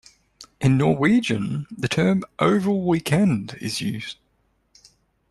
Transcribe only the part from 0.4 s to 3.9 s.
In Norwegian, the term "oval weekend" is